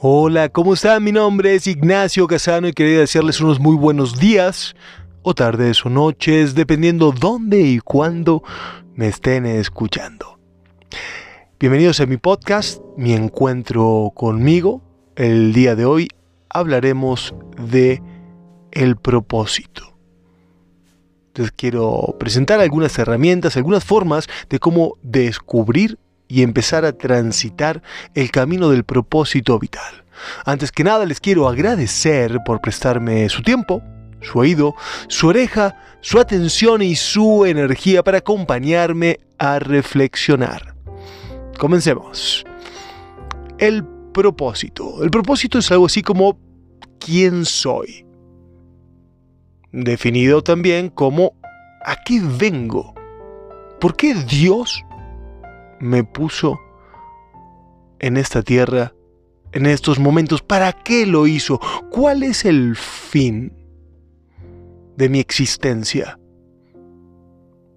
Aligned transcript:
Hola, 0.00 0.48
¿cómo 0.48 0.74
están? 0.74 1.02
Mi 1.02 1.10
nombre 1.10 1.56
es 1.56 1.66
Ignacio 1.66 2.28
Casano 2.28 2.68
y 2.68 2.72
quería 2.72 3.00
desearles 3.00 3.40
unos 3.40 3.58
muy 3.58 3.74
buenos 3.74 4.16
días, 4.16 4.76
o 5.22 5.34
tardes 5.34 5.84
o 5.84 5.90
noches, 5.90 6.54
dependiendo 6.54 7.10
dónde 7.10 7.62
y 7.62 7.80
cuándo 7.80 8.44
me 8.94 9.08
estén 9.08 9.44
escuchando. 9.44 10.38
Bienvenidos 11.58 11.98
a 11.98 12.06
mi 12.06 12.16
podcast, 12.16 12.80
mi 12.96 13.12
encuentro 13.12 14.12
conmigo. 14.14 14.82
El 15.16 15.52
día 15.52 15.74
de 15.74 15.84
hoy 15.84 16.08
hablaremos 16.48 17.34
de 17.60 18.00
el 18.70 18.94
propósito. 18.94 19.98
Entonces 21.26 21.52
quiero 21.56 22.14
presentar 22.20 22.60
algunas 22.60 22.96
herramientas, 23.00 23.56
algunas 23.56 23.82
formas 23.84 24.28
de 24.48 24.60
cómo 24.60 24.94
descubrir 25.02 25.98
y 26.28 26.42
empezar 26.42 26.84
a 26.84 26.92
transitar 26.92 27.82
el 28.14 28.30
camino 28.30 28.68
del 28.68 28.84
propósito 28.84 29.58
vital. 29.58 30.04
Antes 30.44 30.70
que 30.70 30.84
nada 30.84 31.06
les 31.06 31.20
quiero 31.20 31.48
agradecer 31.48 32.38
por 32.44 32.60
prestarme 32.60 33.28
su 33.28 33.42
tiempo, 33.42 33.82
su 34.20 34.38
oído, 34.38 34.74
su 35.08 35.28
oreja, 35.28 35.76
su 36.00 36.20
atención 36.20 36.82
y 36.82 36.96
su 36.96 37.46
energía 37.46 38.02
para 38.02 38.18
acompañarme 38.18 39.20
a 39.38 39.58
reflexionar. 39.58 40.74
Comencemos. 41.58 42.44
El 43.58 43.84
propósito. 44.12 45.02
El 45.02 45.10
propósito 45.10 45.58
es 45.58 45.70
algo 45.70 45.86
así 45.86 46.02
como 46.02 46.38
quién 46.98 47.44
soy. 47.44 48.04
Definido 49.72 50.42
también 50.42 50.88
como 50.88 51.32
a 51.84 51.96
qué 52.04 52.20
vengo. 52.20 52.94
¿Por 53.80 53.96
qué 53.96 54.14
Dios 54.14 54.82
me 55.80 56.04
puso 56.04 56.58
en 57.98 58.16
esta 58.16 58.42
tierra, 58.42 58.92
en 59.52 59.66
estos 59.66 59.98
momentos? 59.98 60.42
¿Para 60.42 60.72
qué 60.72 61.06
lo 61.06 61.26
hizo? 61.26 61.60
¿Cuál 61.90 62.22
es 62.22 62.44
el 62.44 62.76
fin 62.76 63.52
de 64.96 65.08
mi 65.08 65.20
existencia? 65.20 66.18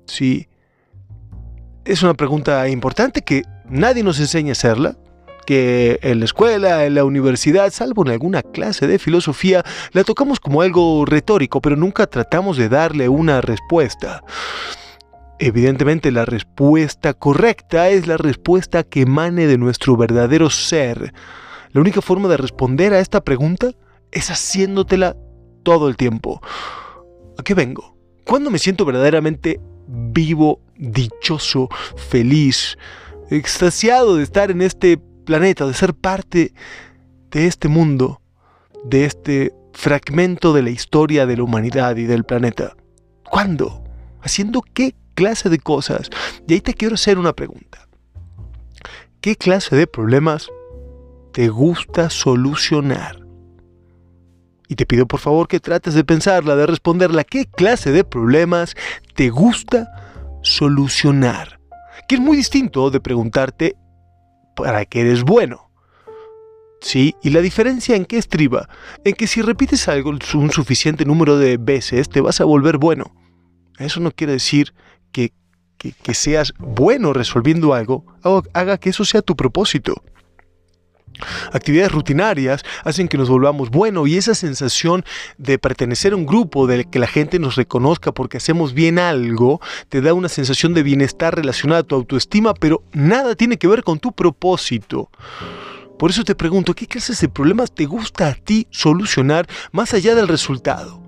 Sí, 0.06 0.48
es 1.86 2.04
una 2.04 2.14
pregunta 2.14 2.68
importante 2.68 3.22
que 3.22 3.44
nadie 3.70 4.04
nos 4.04 4.20
enseña 4.20 4.50
a 4.50 4.52
hacerla, 4.54 4.98
que 5.46 6.00
en 6.04 6.20
la 6.20 6.26
escuela, 6.26 6.86
en 6.86 6.96
la 6.96 7.06
universidad, 7.06 7.72
salvo 7.72 8.04
en 8.06 8.12
alguna 8.12 8.44
clase 8.44 8.88
de 8.88 9.00
filosofía, 9.00 9.64
la 9.92 10.04
tocamos 10.04 10.40
como 10.40 10.62
algo 10.62 11.06
retórico, 11.06 11.62
pero 11.62 11.76
nunca 11.76 12.08
tratamos 12.08 12.58
de 12.58 12.70
darle 12.70 13.10
una 13.10 13.42
respuesta. 13.42 14.24
Evidentemente 15.44 16.12
la 16.12 16.24
respuesta 16.24 17.16
correcta 17.16 17.90
es 17.90 18.06
la 18.06 18.16
respuesta 18.16 18.84
que 18.84 19.02
emane 19.02 19.48
de 19.48 19.58
nuestro 19.58 19.98
verdadero 19.98 20.52
ser. 20.52 21.16
La 21.72 21.82
única 21.82 22.00
forma 22.00 22.30
de 22.30 22.38
responder 22.38 22.94
a 22.94 23.00
esta 23.00 23.24
pregunta 23.24 23.72
es 24.12 24.30
haciéndotela 24.30 25.18
todo 25.64 25.90
el 25.90 25.98
tiempo. 25.98 26.40
¿A 27.40 27.44
qué 27.44 27.56
vengo? 27.56 27.98
¿Cuándo 28.24 28.52
me 28.52 28.60
siento 28.60 28.86
verdaderamente 28.86 29.60
vivo, 29.88 30.62
dichoso, 30.78 31.70
feliz, 31.98 32.78
extasiado 33.32 34.18
de 34.18 34.24
estar 34.24 34.52
en 34.52 34.62
este 34.62 35.00
planeta, 35.26 35.66
de 35.66 35.74
ser 35.74 35.96
parte 35.96 36.54
de 37.32 37.48
este 37.48 37.68
mundo, 37.68 38.22
de 38.84 39.06
este 39.06 39.56
fragmento 39.74 40.54
de 40.54 40.62
la 40.62 40.70
historia 40.70 41.26
de 41.26 41.38
la 41.38 41.44
humanidad 41.44 41.98
y 41.98 42.04
del 42.04 42.26
planeta? 42.26 42.76
¿Cuándo? 43.28 43.84
¿Haciendo 44.22 44.62
qué 44.62 44.94
clase 45.14 45.50
de 45.50 45.60
cosas. 45.60 46.10
Y 46.48 46.54
ahí 46.54 46.62
te 46.62 46.74
quiero 46.74 46.96
hacer 46.96 47.18
una 47.18 47.34
pregunta. 47.34 47.88
¿Qué 49.22 49.36
clase 49.36 49.76
de 49.76 49.88
problemas 49.88 50.50
te 51.32 51.50
gusta 51.50 52.10
solucionar? 52.10 53.22
Y 54.68 54.76
te 54.76 54.86
pido 54.86 55.06
por 55.06 55.20
favor 55.20 55.48
que 55.48 55.60
trates 55.60 55.94
de 55.94 56.04
pensarla, 56.04 56.56
de 56.56 56.66
responderla. 56.66 57.24
¿Qué 57.24 57.46
clase 57.46 57.92
de 57.92 58.04
problemas 58.04 58.74
te 59.16 59.30
gusta 59.30 59.92
solucionar? 60.42 61.60
Que 62.08 62.16
es 62.16 62.22
muy 62.22 62.38
distinto 62.38 62.90
de 62.90 63.02
preguntarte 63.02 63.76
para 64.56 64.86
qué 64.86 65.02
eres 65.02 65.24
bueno. 65.24 65.70
¿Sí? 66.80 67.16
Y 67.22 67.30
la 67.30 67.42
diferencia 67.42 67.96
en 67.96 68.06
qué 68.06 68.18
estriba? 68.18 68.68
En 69.04 69.14
que 69.14 69.28
si 69.28 69.42
repites 69.42 69.88
algo 69.88 70.10
un 70.10 70.52
suficiente 70.52 71.06
número 71.06 71.38
de 71.38 71.58
veces 71.58 72.10
te 72.10 72.22
vas 72.22 72.42
a 72.42 72.46
volver 72.46 72.78
bueno. 72.78 73.14
Eso 73.78 74.00
no 74.00 74.12
quiere 74.12 74.34
decir 74.34 74.74
que, 75.12 75.34
seas 76.14 76.54
bueno 76.60 77.14
resolviendo 77.14 77.74
algo, 77.74 78.06
haga 78.54 78.78
que 78.78 78.90
eso 78.90 79.04
sea 79.04 79.22
tu 79.22 79.36
propósito. 79.36 80.04
Actividades 81.52 81.92
rutinarias 81.92 82.64
hacen 82.84 83.08
que 83.08 83.18
nos 83.18 83.30
volvamos 83.30 83.70
buenos 83.70 84.08
y 84.08 84.18
esa 84.18 84.36
sensación 84.36 85.04
de 85.38 85.60
pertenecer 85.60 86.14
a 86.14 86.16
un 86.16 86.26
grupo, 86.26 86.68
de 86.68 86.86
que 86.86 87.00
la 87.00 87.08
gente 87.08 87.40
nos 87.40 87.56
reconozca 87.56 88.12
porque 88.12 88.38
hacemos 88.38 88.74
bien 88.74 89.00
algo, 89.00 89.62
te 89.90 90.02
da 90.02 90.14
una 90.14 90.30
sensación 90.30 90.74
de 90.74 90.84
bienestar 90.84 91.36
relacionada 91.36 91.82
a 91.82 91.84
tu 91.84 91.96
autoestima, 91.96 92.54
pero 92.54 92.84
nada 92.94 93.36
tiene 93.36 93.58
que 93.58 93.68
ver 93.68 93.84
con 93.84 94.00
tu 94.00 94.12
propósito. 94.14 95.10
Por 96.00 96.10
eso 96.10 96.24
te 96.24 96.34
pregunto, 96.34 96.74
¿qué 96.74 96.88
clases 96.88 97.22
de 97.22 97.30
problemas 97.30 97.72
te 97.74 97.86
gusta 97.86 98.28
a 98.28 98.34
ti 98.34 98.68
solucionar 98.72 99.48
más 99.72 99.94
allá 99.94 100.16
del 100.16 100.28
resultado? 100.28 101.00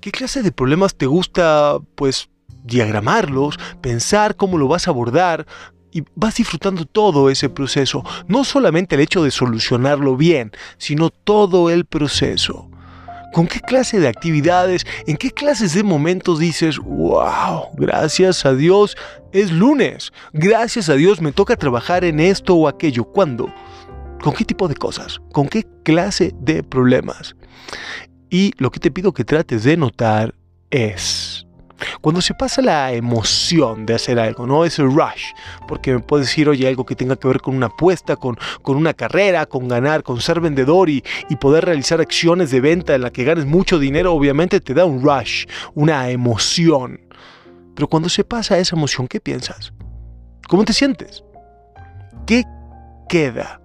¿Qué 0.00 0.12
clase 0.12 0.42
de 0.42 0.52
problemas 0.52 0.94
te 0.94 1.06
gusta, 1.06 1.78
pues, 1.96 2.30
diagramarlos, 2.64 3.58
pensar 3.80 4.36
cómo 4.36 4.58
lo 4.58 4.68
vas 4.68 4.86
a 4.86 4.90
abordar, 4.90 5.46
y 5.92 6.04
vas 6.14 6.36
disfrutando 6.36 6.84
todo 6.84 7.30
ese 7.30 7.48
proceso, 7.48 8.04
no 8.28 8.44
solamente 8.44 8.94
el 8.94 9.00
hecho 9.00 9.22
de 9.24 9.30
solucionarlo 9.30 10.16
bien, 10.16 10.52
sino 10.78 11.10
todo 11.10 11.70
el 11.70 11.84
proceso. 11.84 12.70
¿Con 13.32 13.46
qué 13.46 13.60
clase 13.60 14.00
de 14.00 14.08
actividades, 14.08 14.84
en 15.06 15.16
qué 15.16 15.30
clases 15.30 15.74
de 15.74 15.84
momentos 15.84 16.40
dices, 16.40 16.78
wow, 16.78 17.68
gracias 17.74 18.44
a 18.44 18.54
Dios 18.54 18.96
es 19.32 19.52
lunes, 19.52 20.12
gracias 20.32 20.88
a 20.88 20.94
Dios 20.94 21.20
me 21.20 21.30
toca 21.30 21.54
trabajar 21.56 22.04
en 22.04 22.18
esto 22.18 22.56
o 22.56 22.66
aquello? 22.66 23.04
¿Cuándo? 23.04 23.52
¿Con 24.20 24.34
qué 24.34 24.44
tipo 24.44 24.66
de 24.66 24.74
cosas? 24.74 25.20
¿Con 25.32 25.48
qué 25.48 25.64
clase 25.84 26.34
de 26.40 26.64
problemas? 26.64 27.36
Y 28.30 28.52
lo 28.58 28.70
que 28.70 28.80
te 28.80 28.90
pido 28.90 29.12
que 29.12 29.24
trates 29.24 29.62
de 29.62 29.76
notar 29.76 30.34
es 30.70 31.39
cuando 32.00 32.20
se 32.20 32.34
pasa 32.34 32.62
la 32.62 32.92
emoción 32.92 33.86
de 33.86 33.94
hacer 33.94 34.18
algo, 34.18 34.46
¿no? 34.46 34.64
Ese 34.64 34.82
rush, 34.82 35.32
porque 35.66 35.92
me 35.92 36.00
puedes 36.00 36.26
decir, 36.26 36.48
oye, 36.48 36.66
algo 36.68 36.84
que 36.84 36.96
tenga 36.96 37.16
que 37.16 37.28
ver 37.28 37.40
con 37.40 37.56
una 37.56 37.66
apuesta, 37.66 38.16
con, 38.16 38.36
con 38.62 38.76
una 38.76 38.94
carrera, 38.94 39.46
con 39.46 39.68
ganar, 39.68 40.02
con 40.02 40.20
ser 40.20 40.40
vendedor 40.40 40.90
y, 40.90 41.02
y 41.28 41.36
poder 41.36 41.64
realizar 41.64 42.00
acciones 42.00 42.50
de 42.50 42.60
venta 42.60 42.94
en 42.94 43.02
la 43.02 43.10
que 43.10 43.24
ganes 43.24 43.46
mucho 43.46 43.78
dinero, 43.78 44.12
obviamente 44.14 44.60
te 44.60 44.74
da 44.74 44.84
un 44.84 45.02
rush, 45.02 45.46
una 45.74 46.10
emoción. 46.10 47.00
Pero 47.74 47.88
cuando 47.88 48.08
se 48.08 48.24
pasa 48.24 48.58
esa 48.58 48.76
emoción, 48.76 49.08
¿qué 49.08 49.20
piensas? 49.20 49.72
¿Cómo 50.48 50.64
te 50.64 50.72
sientes? 50.72 51.24
¿Qué 52.26 52.44
queda? 53.08 53.60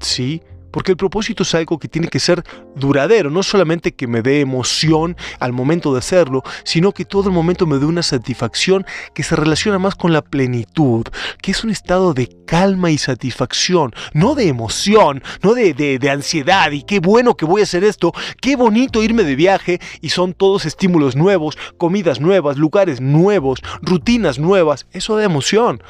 ¿Sí? 0.00 0.42
Porque 0.70 0.92
el 0.92 0.96
propósito 0.96 1.42
es 1.42 1.54
algo 1.54 1.78
que 1.78 1.88
tiene 1.88 2.08
que 2.08 2.20
ser 2.20 2.44
duradero, 2.76 3.30
no 3.30 3.42
solamente 3.42 3.94
que 3.94 4.06
me 4.06 4.22
dé 4.22 4.40
emoción 4.40 5.16
al 5.38 5.52
momento 5.52 5.92
de 5.92 5.98
hacerlo, 5.98 6.42
sino 6.64 6.92
que 6.92 7.04
todo 7.04 7.28
el 7.28 7.34
momento 7.34 7.66
me 7.66 7.78
dé 7.78 7.86
una 7.86 8.02
satisfacción 8.02 8.84
que 9.14 9.22
se 9.22 9.36
relaciona 9.36 9.78
más 9.78 9.94
con 9.94 10.12
la 10.12 10.22
plenitud, 10.22 11.06
que 11.42 11.50
es 11.50 11.64
un 11.64 11.70
estado 11.70 12.14
de 12.14 12.28
calma 12.46 12.90
y 12.90 12.98
satisfacción, 12.98 13.92
no 14.12 14.34
de 14.34 14.48
emoción, 14.48 15.22
no 15.42 15.54
de, 15.54 15.74
de, 15.74 16.10
ansiedad 16.10 16.70
y 16.72 16.82
qué 16.82 16.98
bueno 16.98 17.36
que 17.36 17.44
voy 17.44 17.60
a 17.60 17.64
hacer 17.64 17.84
esto, 17.84 18.12
qué 18.40 18.56
bonito 18.56 19.02
irme 19.02 19.24
de 19.24 19.36
viaje 19.36 19.80
y 20.00 20.10
son 20.10 20.34
todos 20.34 20.66
estímulos 20.66 21.16
nuevos, 21.16 21.56
comidas 21.78 22.20
nuevas, 22.20 22.56
lugares 22.56 23.00
nuevos, 23.00 23.60
rutinas 23.82 24.38
nuevas, 24.38 24.86
eso 24.92 25.16
da 25.16 25.24
emoción. 25.24 25.82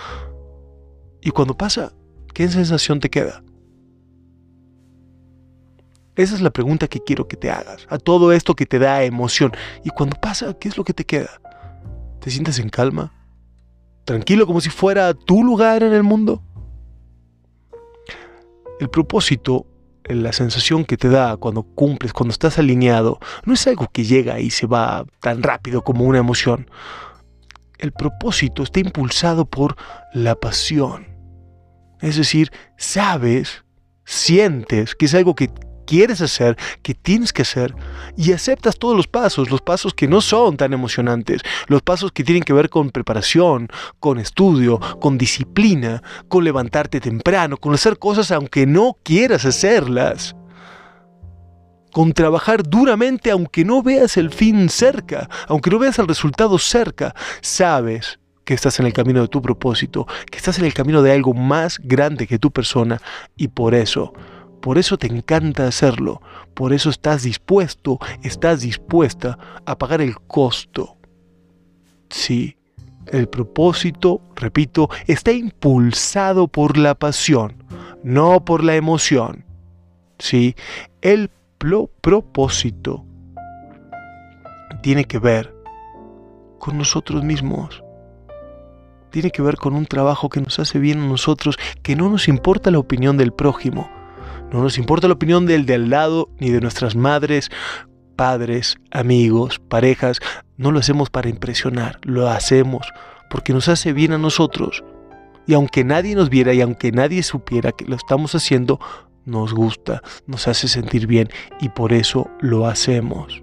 Y 1.23 1.31
cuando 1.31 1.56
pasa, 1.56 1.93
¿qué 2.35 2.49
sensación 2.49 3.00
te 3.00 3.11
queda? 3.11 3.43
Esa 6.21 6.35
es 6.35 6.43
la 6.43 6.51
pregunta 6.51 6.87
que 6.87 7.01
quiero 7.01 7.27
que 7.27 7.39
te 7.39 7.51
hagas. 7.51 7.87
A 7.89 7.97
todo 7.97 8.33
esto 8.33 8.55
que 8.55 8.67
te 8.67 8.79
da 8.79 9.05
emoción. 9.05 9.53
Y 9.85 9.89
cuando 9.89 10.21
pasa, 10.21 10.53
¿qué 10.53 10.69
es 10.69 10.77
lo 10.77 10.85
que 10.85 10.93
te 10.93 11.07
queda? 11.07 11.41
¿Te 12.21 12.31
sientes 12.31 12.59
en 12.59 12.69
calma? 12.69 13.15
¿Tranquilo 14.05 14.47
como 14.47 14.61
si 14.61 14.69
fuera 14.69 15.15
tu 15.15 15.43
lugar 15.43 15.83
en 15.83 15.95
el 15.95 16.03
mundo? 16.03 16.43
El 18.81 18.91
propósito, 18.91 19.65
la 20.05 20.35
sensación 20.35 20.85
que 20.85 20.99
te 20.99 21.09
da 21.09 21.39
cuando 21.39 21.63
cumples, 21.63 22.13
cuando 22.13 22.33
estás 22.33 22.59
alineado, 22.59 23.19
no 23.47 23.55
es 23.55 23.67
algo 23.67 23.89
que 23.91 24.05
llega 24.05 24.41
y 24.41 24.51
se 24.51 24.67
va 24.67 25.07
tan 25.21 25.43
rápido 25.43 25.83
como 25.83 26.05
una 26.05 26.19
emoción. 26.19 26.71
El 27.79 27.93
propósito 27.93 28.63
está 28.63 28.79
impulsado 28.81 29.47
por 29.47 29.75
la 30.13 30.35
pasión. 30.35 31.07
Es 32.03 32.17
decir, 32.17 32.53
sabes, 32.77 33.65
sientes 34.05 34.95
que 34.95 35.07
es 35.07 35.15
algo 35.15 35.35
que 35.35 35.49
quieres 35.91 36.21
hacer, 36.21 36.57
que 36.83 36.95
tienes 36.95 37.33
que 37.33 37.43
hacer, 37.43 37.75
y 38.17 38.31
aceptas 38.31 38.79
todos 38.79 38.97
los 38.97 39.09
pasos, 39.09 39.51
los 39.51 39.61
pasos 39.61 39.93
que 39.93 40.07
no 40.07 40.21
son 40.21 40.57
tan 40.57 40.73
emocionantes, 40.73 41.43
los 41.67 41.83
pasos 41.83 42.13
que 42.13 42.23
tienen 42.23 42.45
que 42.45 42.53
ver 42.53 42.71
con 42.71 42.91
preparación, 42.91 43.67
con 43.99 44.21
estudio, 44.21 44.79
con 45.01 45.19
disciplina, 45.19 46.01
con 46.29 46.45
levantarte 46.45 47.01
temprano, 47.01 47.57
con 47.57 47.75
hacer 47.75 47.99
cosas 47.99 48.31
aunque 48.31 48.67
no 48.67 48.99
quieras 49.03 49.45
hacerlas 49.45 50.37
con 51.93 52.13
trabajar 52.13 52.63
duramente 52.63 53.33
aunque 53.33 53.65
no 53.65 53.83
veas 53.83 54.17
el 54.17 54.31
fin 54.31 54.69
cerca, 54.69 55.29
aunque 55.49 55.71
no 55.71 55.81
veas 55.81 55.99
el 55.99 56.07
resultado 56.07 56.57
cerca, 56.57 57.17
sabes 57.41 58.21
que 58.45 58.55
estás 58.55 58.79
en 58.79 58.87
el 58.87 58.93
camino 58.93 59.23
de 59.23 59.27
tu 59.27 59.43
propósito, 59.43 60.07
que 60.31 60.39
estás 60.39 60.61
en 60.61 60.67
el 60.67 60.73
camino 60.73 61.03
de 61.03 61.11
algo 61.11 61.35
más 61.35 61.81
grande 61.83 62.29
que 62.29 62.39
tu 62.39 62.53
persona 62.53 63.03
y 63.37 63.49
por 63.49 63.75
eso, 63.75 64.13
por 64.61 64.79
eso 64.79 64.99
te 64.99 65.07
encanta 65.07 65.67
hacerlo, 65.67 66.21
por 66.55 66.73
eso 66.73 66.91
estás 66.91 67.23
dispuesto, 67.23 67.99
estás 68.23 68.61
dispuesta 68.61 69.39
a 69.65 69.79
pagar 69.79 70.01
el 70.01 70.17
costo. 70.21 70.97
Sí, 72.11 72.57
el 73.07 73.29
propósito, 73.29 74.21
repito, 74.37 74.91
está 75.07 75.33
impulsado 75.33 76.49
por 76.49 76.77
la 76.77 76.95
pasión, 76.95 77.65
no 78.03 78.45
por 78.45 78.62
la 78.62 78.77
emoción. 78.77 79.45
Sí, 80.19 80.55
el 81.01 81.31
propósito 81.59 83.05
tiene 84.83 85.05
que 85.05 85.19
ver 85.19 85.55
con 86.59 86.77
nosotros 86.79 87.25
mismos. 87.25 87.83
Tiene 89.11 89.31
que 89.31 89.43
ver 89.43 89.57
con 89.57 89.75
un 89.75 89.87
trabajo 89.87 90.29
que 90.29 90.41
nos 90.41 90.59
hace 90.59 90.79
bien 90.79 91.01
a 91.01 91.07
nosotros, 91.07 91.59
que 91.83 91.97
no 91.97 92.11
nos 92.11 92.29
importa 92.29 92.71
la 92.71 92.79
opinión 92.79 93.17
del 93.17 93.33
prójimo, 93.33 93.91
no 94.52 94.62
nos 94.62 94.79
importa 94.79 95.08
la 95.08 95.14
opinión 95.14 95.47
del 95.47 95.67
de 95.67 95.75
al 95.75 95.91
lado, 95.91 96.31
ni 96.38 96.50
de 96.50 96.61
nuestras 96.61 96.97
madres, 96.97 97.50
padres, 98.17 98.76
amigos, 98.91 99.61
parejas. 99.61 100.20
No 100.56 100.73
lo 100.73 100.81
hacemos 100.81 101.11
para 101.11 101.29
impresionar, 101.29 101.99
lo 102.02 102.29
hacemos 102.29 102.87
porque 103.31 103.55
nos 103.55 103.69
hace 103.69 103.94
bien 103.94 104.12
a 104.12 104.19
nosotros. 104.19 104.85
Y 105.47 105.55
aunque 105.55 105.85
nadie 105.85 106.14
nos 106.14 106.29
viera 106.29 106.52
y 106.52 106.61
aunque 106.61 106.93
nadie 106.93 107.23
supiera 107.23 107.73
que 107.73 107.87
lo 107.87 107.97
estamos 107.97 108.35
haciendo, 108.35 108.79
nos 109.25 109.55
gusta, 109.55 110.02
nos 110.26 110.49
hace 110.49 110.69
sentir 110.69 111.06
bien 111.06 111.29
y 111.61 111.70
por 111.70 111.93
eso 111.93 112.29
lo 112.41 112.67
hacemos. 112.67 113.43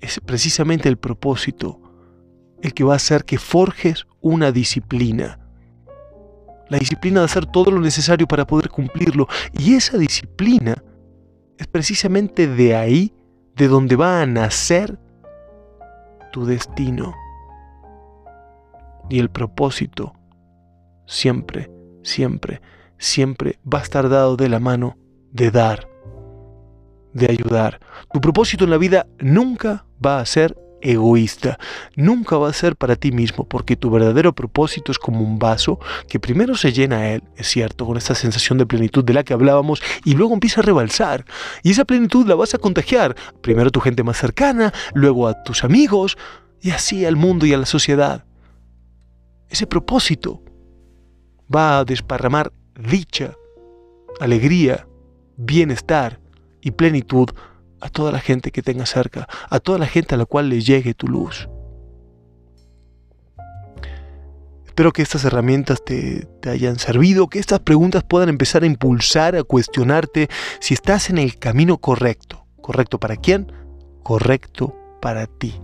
Es 0.00 0.20
precisamente 0.20 0.88
el 0.88 0.96
propósito 0.96 1.80
el 2.62 2.72
que 2.72 2.84
va 2.84 2.94
a 2.94 2.96
hacer 2.96 3.24
que 3.24 3.38
forjes 3.38 4.06
una 4.20 4.52
disciplina. 4.52 5.43
La 6.68 6.78
disciplina 6.78 7.20
de 7.20 7.26
hacer 7.26 7.46
todo 7.46 7.70
lo 7.70 7.80
necesario 7.80 8.26
para 8.26 8.46
poder 8.46 8.68
cumplirlo. 8.70 9.28
Y 9.52 9.74
esa 9.74 9.98
disciplina 9.98 10.82
es 11.58 11.66
precisamente 11.66 12.46
de 12.46 12.74
ahí, 12.74 13.12
de 13.54 13.68
donde 13.68 13.96
va 13.96 14.22
a 14.22 14.26
nacer 14.26 14.98
tu 16.32 16.44
destino. 16.46 17.14
Y 19.08 19.18
el 19.18 19.30
propósito 19.30 20.14
siempre, 21.06 21.70
siempre 22.02 22.60
siempre 23.04 23.58
va 23.72 23.80
a 23.80 23.82
estar 23.82 24.08
dado 24.08 24.36
de 24.36 24.48
la 24.48 24.60
mano 24.60 24.96
de 25.32 25.50
dar, 25.50 25.88
de 27.12 27.26
ayudar. 27.26 27.80
Tu 28.12 28.20
propósito 28.20 28.64
en 28.64 28.70
la 28.70 28.78
vida 28.78 29.06
nunca 29.18 29.86
va 30.04 30.20
a 30.20 30.26
ser 30.26 30.56
egoísta, 30.84 31.58
nunca 31.96 32.36
va 32.36 32.48
a 32.48 32.52
ser 32.52 32.76
para 32.76 32.94
ti 32.94 33.10
mismo, 33.10 33.48
porque 33.48 33.74
tu 33.74 33.90
verdadero 33.90 34.34
propósito 34.34 34.92
es 34.92 34.98
como 34.98 35.20
un 35.20 35.38
vaso 35.38 35.80
que 36.08 36.20
primero 36.20 36.54
se 36.54 36.72
llena 36.72 36.98
a 36.98 37.12
él, 37.14 37.22
es 37.36 37.48
cierto, 37.48 37.86
con 37.86 37.96
esta 37.96 38.14
sensación 38.14 38.58
de 38.58 38.66
plenitud 38.66 39.02
de 39.02 39.14
la 39.14 39.24
que 39.24 39.32
hablábamos, 39.32 39.82
y 40.04 40.14
luego 40.14 40.34
empieza 40.34 40.60
a 40.60 40.64
rebalsar. 40.64 41.24
Y 41.62 41.70
esa 41.70 41.84
plenitud 41.84 42.26
la 42.26 42.34
vas 42.34 42.54
a 42.54 42.58
contagiar, 42.58 43.16
primero 43.40 43.68
a 43.68 43.72
tu 43.72 43.80
gente 43.80 44.02
más 44.04 44.18
cercana, 44.18 44.72
luego 44.92 45.26
a 45.26 45.42
tus 45.42 45.64
amigos, 45.64 46.16
y 46.60 46.70
así 46.70 47.04
al 47.04 47.16
mundo 47.16 47.46
y 47.46 47.54
a 47.54 47.58
la 47.58 47.66
sociedad. 47.66 48.24
Ese 49.48 49.66
propósito 49.66 50.42
va 51.54 51.78
a 51.78 51.84
desparramar 51.84 52.52
dicha, 52.78 53.34
alegría, 54.20 54.86
bienestar 55.36 56.20
y 56.60 56.70
plenitud 56.72 57.28
a 57.80 57.88
toda 57.88 58.12
la 58.12 58.20
gente 58.20 58.50
que 58.50 58.62
tenga 58.62 58.86
cerca, 58.86 59.28
a 59.50 59.60
toda 59.60 59.78
la 59.78 59.86
gente 59.86 60.14
a 60.14 60.18
la 60.18 60.26
cual 60.26 60.48
le 60.48 60.60
llegue 60.60 60.94
tu 60.94 61.08
luz. 61.08 61.48
Espero 64.66 64.92
que 64.92 65.02
estas 65.02 65.24
herramientas 65.24 65.84
te, 65.84 66.26
te, 66.40 66.50
hayan 66.50 66.78
servido, 66.80 67.28
que 67.28 67.38
estas 67.38 67.60
preguntas 67.60 68.02
puedan 68.02 68.28
empezar 68.28 68.64
a 68.64 68.66
impulsar, 68.66 69.36
a 69.36 69.44
cuestionarte 69.44 70.28
si 70.58 70.74
estás 70.74 71.10
en 71.10 71.18
el 71.18 71.38
camino 71.38 71.78
correcto. 71.78 72.44
¿Correcto 72.60 72.98
para 72.98 73.16
quién? 73.16 73.52
Correcto 74.02 74.74
para 75.00 75.26
ti 75.26 75.54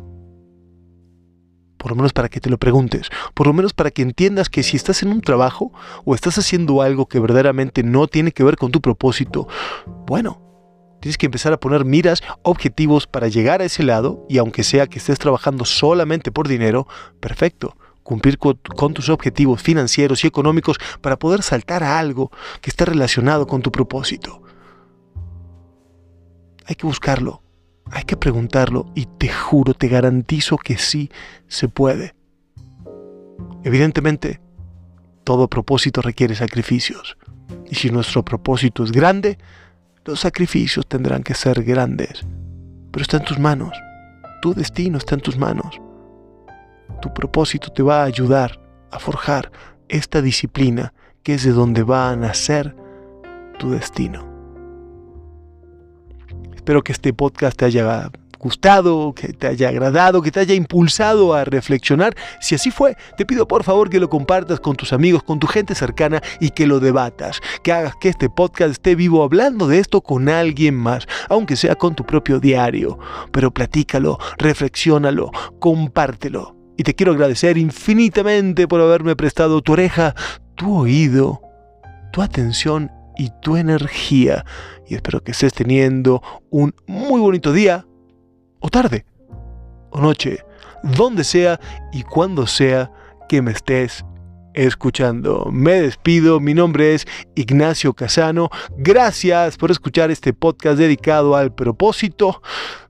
por 1.81 1.93
lo 1.93 1.97
menos 1.97 2.13
para 2.13 2.29
que 2.29 2.41
te 2.41 2.51
lo 2.51 2.59
preguntes, 2.59 3.09
por 3.33 3.47
lo 3.47 3.55
menos 3.55 3.73
para 3.73 3.91
que 3.91 4.03
entiendas 4.03 4.51
que 4.51 4.63
si 4.63 4.77
estás 4.77 5.03
en 5.03 5.09
un 5.09 5.23
trabajo 5.23 5.73
o 6.05 6.15
estás 6.15 6.37
haciendo 6.37 6.83
algo 6.83 7.07
que 7.07 7.19
verdaderamente 7.19 7.83
no 7.83 8.07
tiene 8.07 8.33
que 8.33 8.45
ver 8.45 8.57
con 8.57 8.71
tu 8.71 8.83
propósito, 8.83 9.49
bueno, 10.07 10.50
tienes 11.01 11.19
que 11.19 11.27
empezar 11.27 11.53
a 11.53 11.61
poner 11.61 11.85
miras, 11.85 12.23
objetivos 12.43 13.07
para 13.07 13.29
llegar 13.29 13.61
a 13.61 13.65
ese 13.65 13.83
lado 13.83 14.25
y 14.29 14.39
aunque 14.39 14.63
sea 14.63 14.87
que 14.87 14.99
estés 14.99 15.19
trabajando 15.19 15.65
solamente 15.65 16.31
por 16.31 16.47
dinero, 16.47 16.87
perfecto, 17.21 17.77
cumplir 18.03 18.39
con, 18.39 18.57
tus 18.95 19.09
objetivos 19.09 19.63
financieros 19.63 20.25
y 20.25 20.27
económicos 20.27 20.79
para 21.01 21.19
poder 21.19 21.43
saltar 21.43 21.83
a 21.83 21.99
algo 21.99 22.31
que 22.61 22.71
esté 22.71 22.85
relacionado 22.85 23.47
con 23.47 23.63
tu 23.63 23.71
propósito. 23.71 24.43
Hay 26.67 26.75
que 26.75 26.87
buscarlo, 26.87 27.43
hay 27.91 28.05
que 28.05 28.17
preguntarlo 28.17 28.87
y 28.95 29.07
te 29.07 29.29
juro, 29.29 29.75
te 29.75 29.89
garantizo 29.89 30.57
que 30.57 30.77
sí 30.79 31.11
se 31.49 31.69
puede. 31.69 32.15
Evidentemente, 33.65 34.41
todo 35.25 35.49
propósito 35.49 36.03
requiere 36.03 36.35
sacrificios. 36.35 37.17
Y 37.69 37.77
si 37.77 37.91
nuestro 37.91 38.25
propósito 38.25 38.83
es 38.83 38.93
grande, 38.93 39.39
los 40.05 40.21
sacrificios 40.21 40.87
tendrán 40.87 41.23
que 41.23 41.35
ser 41.35 41.63
grandes. 41.63 42.25
Pero 42.91 43.03
está 43.03 43.19
en 43.19 43.25
tus 43.25 43.39
manos. 43.39 43.73
Tu 44.43 44.55
destino 44.55 44.99
está 44.99 45.15
en 45.15 45.21
tus 45.21 45.37
manos. 45.37 45.81
Tu 47.03 47.13
propósito 47.13 47.71
te 47.73 47.83
va 47.83 48.03
a 48.03 48.07
ayudar 48.07 48.61
a 48.91 48.99
forjar 48.99 49.51
esta 49.89 50.23
disciplina 50.23 50.93
que 51.23 51.35
es 51.35 51.45
de 51.45 51.53
donde 51.53 51.83
va 51.83 52.11
a 52.11 52.17
nacer 52.17 52.75
tu 53.59 53.71
destino. 53.71 54.29
Espero 56.55 56.83
que 56.83 56.93
este 56.93 57.13
podcast 57.13 57.59
te 57.59 57.65
haya 57.67 58.11
gustado, 58.41 59.13
que 59.15 59.33
te 59.33 59.47
haya 59.47 59.69
agradado, 59.69 60.23
que 60.23 60.33
te 60.33 60.41
haya 60.41 60.55
impulsado 60.55 61.35
a 61.35 61.45
reflexionar. 61.45 62.15
Si 62.41 62.55
así 62.55 62.71
fue, 62.71 62.97
te 63.17 63.27
pido 63.27 63.47
por 63.47 63.63
favor 63.63 63.91
que 63.91 64.01
lo 64.01 64.09
compartas 64.09 64.59
con 64.59 64.75
tus 64.75 64.93
amigos, 64.93 65.23
con 65.23 65.39
tu 65.39 65.47
gente 65.47 65.75
cercana 65.75 66.21
y 66.41 66.51
que 66.51 66.67
lo 66.67 66.81
debatas, 66.81 67.41
que 67.63 67.73
hagas 67.73 67.95
que 68.01 68.09
este 68.09 68.29
podcast 68.31 68.73
esté 68.73 68.95
vivo 68.95 69.23
hablando 69.23 69.69
de 69.69 69.79
esto 69.79 70.01
con 70.01 70.29
alguien 70.29 70.75
más, 70.75 71.07
aunque 71.29 71.57
sea 71.57 71.77
con 71.77 71.95
tu 71.95 72.05
propio 72.05 72.41
diario. 72.41 72.99
Pero 73.31 73.53
platícalo, 73.53 74.19
reflexiónalo, 74.39 75.31
compártelo. 75.59 76.57
Y 76.77 76.83
te 76.83 76.95
quiero 76.95 77.13
agradecer 77.13 77.59
infinitamente 77.59 78.67
por 78.67 78.81
haberme 78.81 79.15
prestado 79.15 79.61
tu 79.61 79.75
oreja, 79.75 80.15
tu 80.55 80.75
oído, 80.79 81.43
tu 82.11 82.23
atención 82.23 82.91
y 83.19 83.29
tu 83.43 83.57
energía. 83.57 84.47
Y 84.89 84.95
espero 84.95 85.23
que 85.23 85.33
estés 85.33 85.53
teniendo 85.53 86.23
un 86.49 86.75
muy 86.87 87.21
bonito 87.21 87.53
día, 87.53 87.85
o 88.61 88.69
tarde, 88.69 89.05
o 89.91 90.01
noche, 90.01 90.39
donde 90.83 91.25
sea 91.25 91.61
y 91.93 92.03
cuando 92.03 92.47
sea 92.47 92.91
que 93.29 93.43
me 93.43 93.53
estés 93.53 94.05
escuchando. 94.55 95.49
Me 95.53 95.81
despido, 95.81 96.41
mi 96.41 96.55
nombre 96.55 96.95
es 96.95 97.07
Ignacio 97.35 97.95
Casano. 97.95 98.51
Gracias 98.77 99.57
por 99.57 99.71
escuchar 99.71 100.11
este 100.11 100.33
podcast 100.33 100.79
dedicado 100.79 101.37
al 101.37 101.55
propósito 101.55 102.43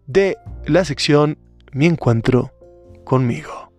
de 0.06 0.36
la 0.66 0.84
sección 0.84 1.38
Mi 1.72 1.86
encuentro 1.86 2.52
conmigo. 3.04 3.69